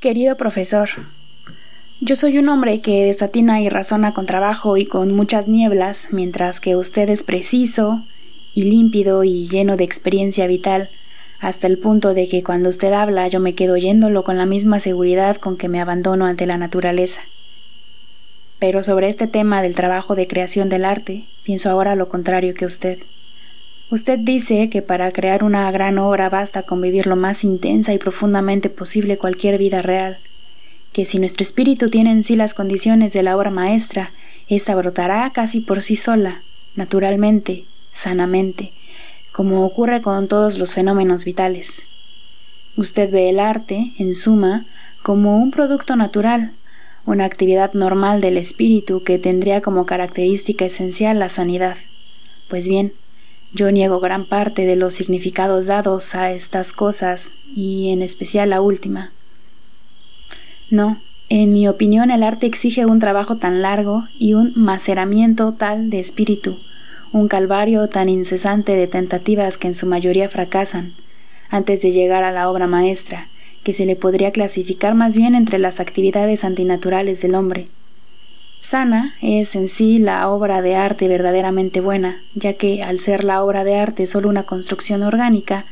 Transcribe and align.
Querido 0.00 0.36
profesor, 0.36 0.88
yo 2.00 2.14
soy 2.14 2.38
un 2.38 2.48
hombre 2.48 2.80
que 2.80 3.04
desatina 3.04 3.60
y 3.60 3.68
razona 3.68 4.14
con 4.14 4.26
trabajo 4.26 4.76
y 4.76 4.86
con 4.86 5.12
muchas 5.12 5.48
nieblas, 5.48 6.10
mientras 6.12 6.60
que 6.60 6.76
usted 6.76 7.10
es 7.10 7.24
preciso 7.24 8.04
y 8.54 8.62
límpido 8.70 9.24
y 9.24 9.48
lleno 9.48 9.76
de 9.76 9.82
experiencia 9.82 10.46
vital, 10.46 10.88
hasta 11.40 11.66
el 11.66 11.78
punto 11.78 12.14
de 12.14 12.28
que 12.28 12.44
cuando 12.44 12.68
usted 12.68 12.92
habla 12.92 13.26
yo 13.26 13.40
me 13.40 13.56
quedo 13.56 13.74
oyéndolo 13.74 14.22
con 14.22 14.38
la 14.38 14.46
misma 14.46 14.78
seguridad 14.78 15.36
con 15.38 15.56
que 15.56 15.66
me 15.66 15.80
abandono 15.80 16.26
ante 16.26 16.46
la 16.46 16.58
naturaleza. 16.58 17.22
Pero 18.60 18.84
sobre 18.84 19.08
este 19.08 19.26
tema 19.26 19.62
del 19.62 19.74
trabajo 19.74 20.14
de 20.14 20.28
creación 20.28 20.68
del 20.68 20.84
arte, 20.84 21.24
pienso 21.42 21.70
ahora 21.70 21.96
lo 21.96 22.08
contrario 22.08 22.54
que 22.54 22.66
usted. 22.66 23.00
Usted 23.90 24.18
dice 24.18 24.68
que 24.68 24.82
para 24.82 25.10
crear 25.12 25.42
una 25.42 25.70
gran 25.70 25.98
obra 25.98 26.28
basta 26.28 26.62
con 26.62 26.82
vivir 26.82 27.06
lo 27.06 27.16
más 27.16 27.42
intensa 27.42 27.94
y 27.94 27.98
profundamente 27.98 28.68
posible 28.68 29.16
cualquier 29.16 29.56
vida 29.56 29.80
real, 29.80 30.18
que 30.92 31.06
si 31.06 31.18
nuestro 31.18 31.42
espíritu 31.42 31.88
tiene 31.88 32.10
en 32.10 32.22
sí 32.22 32.36
las 32.36 32.52
condiciones 32.52 33.14
de 33.14 33.22
la 33.22 33.34
obra 33.34 33.50
maestra, 33.50 34.10
ésta 34.46 34.74
brotará 34.74 35.30
casi 35.32 35.60
por 35.60 35.80
sí 35.80 35.96
sola, 35.96 36.42
naturalmente, 36.76 37.64
sanamente, 37.90 38.72
como 39.32 39.64
ocurre 39.64 40.02
con 40.02 40.28
todos 40.28 40.58
los 40.58 40.74
fenómenos 40.74 41.24
vitales. 41.24 41.84
Usted 42.76 43.10
ve 43.10 43.30
el 43.30 43.40
arte, 43.40 43.92
en 43.98 44.14
suma, 44.14 44.66
como 45.02 45.38
un 45.38 45.50
producto 45.50 45.96
natural, 45.96 46.52
una 47.06 47.24
actividad 47.24 47.72
normal 47.72 48.20
del 48.20 48.36
espíritu 48.36 49.02
que 49.02 49.18
tendría 49.18 49.62
como 49.62 49.86
característica 49.86 50.66
esencial 50.66 51.18
la 51.18 51.30
sanidad. 51.30 51.78
Pues 52.48 52.68
bien, 52.68 52.92
yo 53.52 53.70
niego 53.70 54.00
gran 54.00 54.26
parte 54.26 54.66
de 54.66 54.76
los 54.76 54.94
significados 54.94 55.66
dados 55.66 56.14
a 56.14 56.32
estas 56.32 56.72
cosas 56.72 57.32
y 57.54 57.90
en 57.90 58.02
especial 58.02 58.50
la 58.50 58.60
última. 58.60 59.12
No, 60.70 61.00
en 61.30 61.52
mi 61.52 61.66
opinión 61.68 62.10
el 62.10 62.22
arte 62.22 62.46
exige 62.46 62.86
un 62.86 63.00
trabajo 63.00 63.36
tan 63.36 63.62
largo 63.62 64.04
y 64.18 64.34
un 64.34 64.52
maceramiento 64.54 65.52
tal 65.52 65.90
de 65.90 66.00
espíritu, 66.00 66.58
un 67.12 67.28
calvario 67.28 67.88
tan 67.88 68.08
incesante 68.08 68.72
de 68.72 68.86
tentativas 68.86 69.56
que 69.56 69.68
en 69.68 69.74
su 69.74 69.86
mayoría 69.86 70.28
fracasan, 70.28 70.94
antes 71.50 71.80
de 71.80 71.92
llegar 71.92 72.24
a 72.24 72.32
la 72.32 72.50
obra 72.50 72.66
maestra, 72.66 73.28
que 73.62 73.72
se 73.72 73.86
le 73.86 73.96
podría 73.96 74.30
clasificar 74.30 74.94
más 74.94 75.16
bien 75.16 75.34
entre 75.34 75.58
las 75.58 75.80
actividades 75.80 76.44
antinaturales 76.44 77.22
del 77.22 77.34
hombre. 77.34 77.68
Sana 78.60 79.14
es 79.22 79.56
en 79.56 79.68
sí 79.68 79.98
la 79.98 80.28
obra 80.28 80.60
de 80.62 80.76
arte 80.76 81.08
verdaderamente 81.08 81.80
buena, 81.80 82.20
ya 82.34 82.54
que 82.54 82.82
al 82.82 82.98
ser 82.98 83.24
la 83.24 83.42
obra 83.42 83.64
de 83.64 83.76
arte 83.76 84.06
solo 84.06 84.28
una 84.28 84.42
construcción 84.42 85.02
orgánica, 85.02 85.64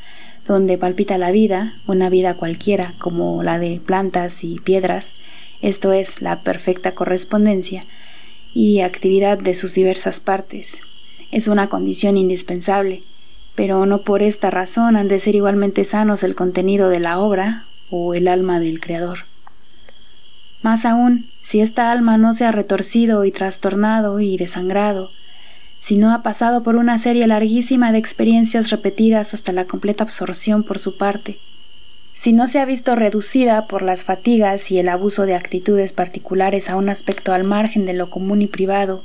donde 0.47 0.79
palpita 0.79 1.19
la 1.19 1.33
vida, 1.33 1.75
una 1.87 2.09
vida 2.09 2.35
cualquiera, 2.35 2.95
como 2.99 3.43
la 3.43 3.59
de 3.59 3.81
plantas 3.85 4.45
y 4.45 4.61
piedras, 4.61 5.13
esto 5.61 5.93
es 5.93 6.23
la 6.23 6.41
perfecta 6.41 6.95
correspondencia 6.95 7.85
y 8.55 8.81
actividad 8.81 9.39
de 9.39 9.55
sus 9.55 9.75
diversas 9.75 10.21
partes. 10.21 10.81
Es 11.33 11.49
una 11.49 11.69
condición 11.69 12.17
indispensable, 12.17 13.01
pero 13.55 13.85
no 13.87 14.03
por 14.03 14.23
esta 14.23 14.51
razón 14.51 14.97
han 14.97 15.09
de 15.09 15.19
ser 15.19 15.35
igualmente 15.35 15.85
sanos 15.85 16.23
el 16.23 16.35
contenido 16.35 16.89
de 16.89 17.01
la 17.01 17.19
obra 17.19 17.65
o 17.91 18.15
el 18.15 18.29
alma 18.29 18.61
del 18.61 18.81
Creador. 18.81 19.21
Más 20.67 20.85
aún, 20.85 21.27
si 21.41 21.61
esta 21.61 21.93
alma 21.93 22.19
no 22.19 22.33
se 22.33 22.45
ha 22.45 22.51
retorcido 22.51 23.25
y 23.25 23.31
trastornado 23.31 24.19
y 24.19 24.37
desangrado, 24.37 25.13
si 25.79 25.97
no 25.97 26.13
ha 26.13 26.25
pasado 26.25 26.65
por 26.65 26.75
una 26.75 26.99
serie 26.99 27.25
larguísima 27.29 27.93
de 27.93 27.99
experiencias 27.99 28.71
repetidas 28.71 29.33
hasta 29.33 29.53
la 29.53 29.67
completa 29.67 30.03
absorción 30.03 30.65
por 30.65 30.81
su 30.81 30.97
parte, 30.97 31.39
si 32.13 32.33
no 32.33 32.49
se 32.49 32.59
ha 32.59 32.65
visto 32.65 32.97
reducida 32.97 33.69
por 33.69 33.83
las 33.83 34.03
fatigas 34.03 34.73
y 34.73 34.81
el 34.81 34.89
abuso 34.89 35.25
de 35.25 35.37
actitudes 35.37 35.93
particulares 35.93 36.69
a 36.69 36.75
un 36.75 36.89
aspecto 36.89 37.33
al 37.33 37.45
margen 37.45 37.87
de 37.87 37.93
lo 37.93 38.11
común 38.11 38.43
y 38.43 38.49
privado, 38.49 39.05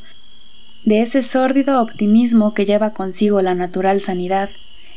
de 0.83 1.03
ese 1.03 1.21
sórdido 1.21 1.79
optimismo 1.79 2.55
que 2.55 2.65
lleva 2.65 2.89
consigo 2.89 3.39
la 3.43 3.53
natural 3.53 4.01
sanidad, 4.01 4.49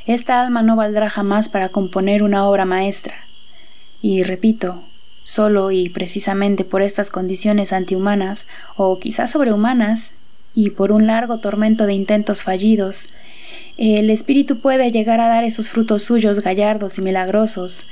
esta 0.07 0.41
alma 0.41 0.63
no 0.63 0.77
valdrá 0.77 1.11
jamás 1.11 1.51
para 1.51 1.69
componer 1.69 2.23
una 2.23 2.49
obra 2.49 2.65
maestra. 2.65 3.17
Y 4.01 4.23
repito, 4.23 4.83
solo 5.25 5.73
y 5.73 5.89
precisamente 5.89 6.65
por 6.65 6.83
estas 6.83 7.11
condiciones 7.11 7.73
antihumanas, 7.73 8.47
o 8.77 9.01
quizás 9.01 9.33
sobrehumanas, 9.33 10.13
y 10.55 10.71
por 10.71 10.93
un 10.93 11.09
largo 11.09 11.39
tormento 11.39 11.87
de 11.87 11.95
intentos 11.95 12.43
fallidos, 12.43 13.09
el 13.77 14.09
espíritu 14.11 14.61
puede 14.61 14.93
llegar 14.93 15.21
a 15.21 15.27
dar 15.27 15.43
esos 15.43 15.69
frutos 15.69 16.05
suyos 16.05 16.41
gallardos 16.41 16.97
y 16.99 17.03
milagrosos, 17.03 17.89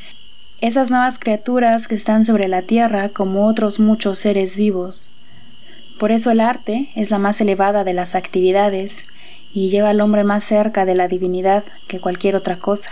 esas 0.61 0.91
nuevas 0.91 1.19
criaturas 1.19 1.89
que 1.89 1.97
están 1.97 2.25
sobre 2.25 2.47
la 2.47 2.63
tierra 2.63 3.09
como 3.09 3.49
otros 3.49 3.81
muchos 3.81 4.21
seres 4.21 4.57
vivos. 4.57 5.09
Por 5.99 6.13
eso 6.13 6.31
el 6.31 6.39
arte 6.39 6.91
es 6.95 7.11
la 7.11 7.19
más 7.19 7.41
elevada 7.41 7.83
de 7.83 7.95
las 7.95 8.15
actividades 8.15 9.07
y 9.53 9.71
lleva 9.71 9.91
al 9.91 10.01
hombre 10.01 10.23
más 10.23 10.45
cerca 10.45 10.85
de 10.85 10.95
la 10.95 11.09
divinidad 11.09 11.65
que 11.89 12.01
cualquier 12.01 12.37
otra 12.37 12.59
cosa. 12.59 12.91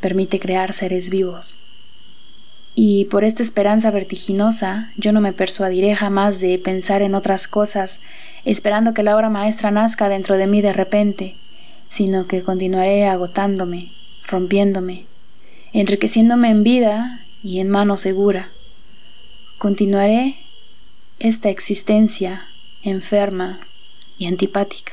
Permite 0.00 0.38
crear 0.38 0.74
seres 0.74 1.08
vivos. 1.08 1.60
Y 2.78 3.06
por 3.06 3.24
esta 3.24 3.42
esperanza 3.42 3.90
vertiginosa 3.90 4.92
yo 4.98 5.10
no 5.12 5.22
me 5.22 5.32
persuadiré 5.32 5.96
jamás 5.96 6.40
de 6.40 6.58
pensar 6.58 7.00
en 7.00 7.14
otras 7.14 7.48
cosas, 7.48 8.00
esperando 8.44 8.92
que 8.92 9.02
la 9.02 9.16
obra 9.16 9.30
maestra 9.30 9.70
nazca 9.70 10.10
dentro 10.10 10.36
de 10.36 10.46
mí 10.46 10.60
de 10.60 10.74
repente, 10.74 11.36
sino 11.88 12.26
que 12.26 12.42
continuaré 12.42 13.06
agotándome, 13.06 13.92
rompiéndome, 14.28 15.06
enriqueciéndome 15.72 16.50
en 16.50 16.64
vida 16.64 17.24
y 17.42 17.60
en 17.60 17.70
mano 17.70 17.96
segura. 17.96 18.50
Continuaré 19.56 20.36
esta 21.18 21.48
existencia 21.48 22.44
enferma 22.82 23.60
y 24.18 24.26
antipática. 24.26 24.92